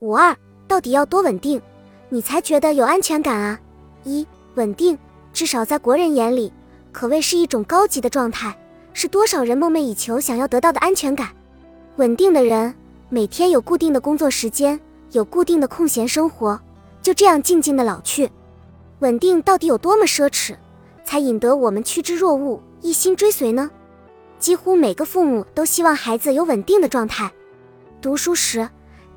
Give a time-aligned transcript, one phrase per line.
[0.00, 0.34] 五二，
[0.66, 1.60] 到底要多稳定，
[2.08, 3.60] 你才觉得有安全感啊？
[4.04, 4.98] 一，稳定，
[5.30, 6.50] 至少在国人眼里，
[6.90, 8.58] 可谓是一种高级的状态，
[8.94, 11.28] 是多少人梦寐以求想要得到的安全感。
[11.96, 12.74] 稳定的人，
[13.10, 14.80] 每天有固定的工作时间，
[15.12, 16.58] 有固定的空闲生活，
[17.02, 18.30] 就这样静静的老去。
[19.00, 20.56] 稳定到底有多么奢侈，
[21.04, 23.70] 才引得我们趋之若鹜，一心追随呢？
[24.38, 27.30] 几乎每个父母都希望孩子有稳定的状态。
[28.00, 28.66] 读书时，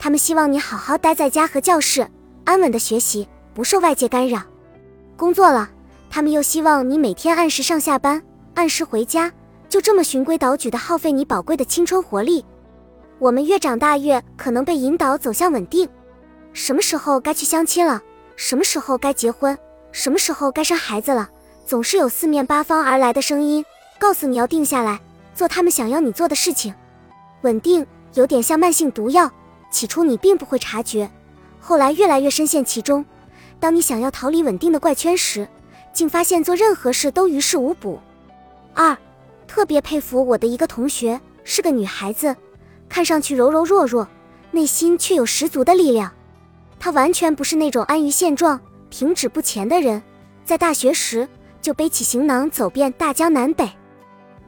[0.03, 2.05] 他们希望你好好待在家和教室，
[2.43, 4.41] 安稳的学习，不受外界干扰；
[5.15, 5.69] 工作了，
[6.09, 8.21] 他们又希望你每天按时上下班，
[8.53, 9.31] 按时回家，
[9.69, 12.43] 就这么循规蹈矩的耗费你宝贵的青春活力。
[13.17, 15.87] 我们越长大，越可能被引导走向稳定。
[16.51, 18.01] 什么时候该去相亲了？
[18.35, 19.57] 什么时候该结婚？
[19.93, 21.29] 什么时候该生孩子了？
[21.65, 23.63] 总是有四面八方而来的声音，
[23.97, 24.99] 告诉你要定下来，
[25.33, 26.75] 做他们想要你做的事情。
[27.43, 29.31] 稳定有点像慢性毒药，
[29.73, 31.09] 起初你并不会察觉，
[31.59, 33.03] 后来越来越深陷其中。
[33.59, 35.47] 当你想要逃离稳定的怪圈时，
[35.91, 37.99] 竟发现做任何事都于事无补。
[38.75, 38.95] 二，
[39.47, 42.35] 特别佩服我的一个同学，是个女孩子。
[42.87, 44.07] 看上去柔柔弱弱，
[44.51, 46.11] 内心却有十足的力量。
[46.79, 48.59] 她完全不是那种安于现状、
[48.91, 50.01] 停止不前的人。
[50.45, 51.27] 在大学时
[51.61, 53.67] 就背起行囊走遍大江南北，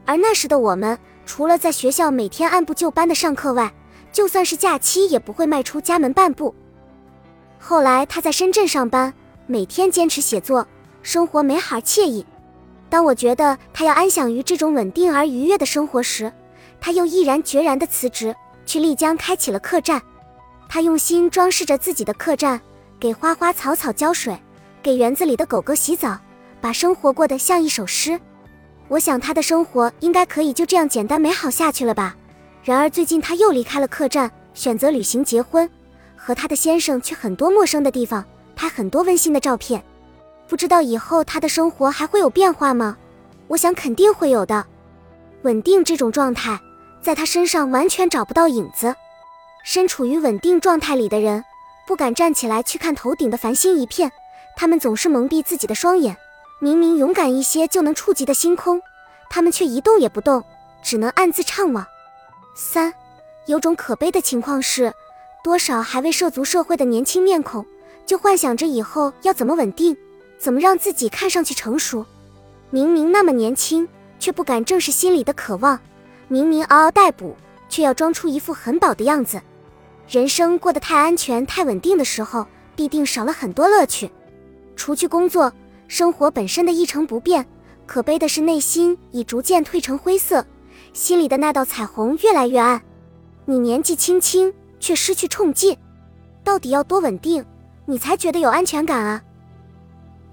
[0.05, 3.73] 而那时的我们，除了在学校每天按部就班的上课外，
[4.15, 6.55] 就算是假期也不会迈出家门半步。
[7.59, 9.13] 后来他在深圳上班，
[9.45, 10.65] 每天坚持写作，
[11.03, 12.25] 生活美好惬意。
[12.89, 16.31] 当我觉得他要安享于这种稳定而愉悦的生活时，
[16.79, 18.33] 他又毅然决然地辞职，
[18.65, 20.01] 去丽江开启了客栈。
[20.69, 22.61] 他用心装饰着自己的客栈，
[22.97, 24.39] 给花花草草浇水，
[24.81, 26.17] 给园子里的狗狗洗澡，
[26.61, 28.17] 把生活过得像一首诗。
[28.87, 32.15] 我想他的生活应该可以就这样简单美好下去了吧。
[32.65, 35.69] 然而最近他又离开了客栈，选择旅行结婚，
[36.17, 39.83] 和他的先生去很多陌生的地方，拍很多温馨的照片。
[40.47, 42.97] 不知道以后他的生活还会有变化吗？
[43.47, 44.65] 我想肯定会有的。
[45.43, 46.59] 稳定这种状态。
[47.03, 48.95] 在他身上完全找不到影子。
[49.63, 51.45] 身处于稳定状态里的人，
[51.85, 54.11] 不敢站起来去看头顶的繁星一片，
[54.57, 56.17] 他们总是蒙蔽自己的双眼。
[56.59, 58.81] 明明勇敢一些就能触及的星空，
[59.29, 60.43] 他们却一动也不动，
[60.81, 61.85] 只能暗自怅惘。
[62.57, 62.93] 三，
[63.47, 64.93] 有种可悲的情况是，
[65.43, 67.65] 多少还未涉足社会的年轻面孔，
[68.05, 69.95] 就幻想着以后要怎么稳定，
[70.39, 72.05] 怎么让自己看上去成熟。
[72.69, 73.85] 明明那么年轻，
[74.19, 75.77] 却不敢正视心里的渴望。
[76.29, 77.35] 明明嗷嗷待哺，
[77.67, 79.41] 却要装出一副很饱的样子。
[80.07, 84.09] 人生过得太安全、太稳定的时候，必定少了很多乐趣。
[84.77, 85.51] 除去工作，
[85.89, 87.45] 生活本身的一成不变，
[87.85, 90.45] 可悲的是内心已逐渐褪成灰色，
[90.95, 92.81] 心里的那道彩虹越来越暗。
[93.43, 95.77] 你年纪轻轻，却失去冲劲。
[96.41, 97.45] 到底要多稳定，
[97.85, 99.21] 你才觉得有安全感啊？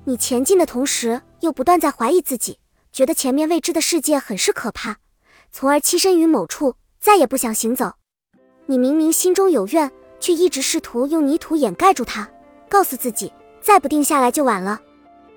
[0.04, 2.60] 你前进的同时，又不断在怀疑自己，
[2.92, 4.98] 觉得前面未知的世界很是可怕。
[5.50, 7.94] 从而栖身于某处，再也不想行走。
[8.66, 9.90] 你明明心中有怨，
[10.20, 12.30] 却一直试图用泥土掩盖住它，
[12.68, 14.80] 告诉自己再不定下来就晚了。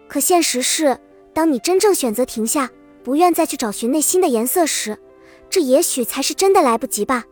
[0.08, 0.96] 可现实是，
[1.34, 2.70] 当你真正选择停下，
[3.04, 4.96] 不愿再去找寻内心的颜色时，
[5.50, 7.26] 这也许才是真的来不及吧。